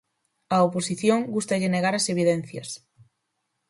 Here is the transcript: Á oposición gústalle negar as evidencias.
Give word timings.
Á 0.55 0.57
oposición 0.69 1.19
gústalle 1.35 1.71
negar 1.73 1.95
as 1.97 2.09
evidencias. 2.13 2.69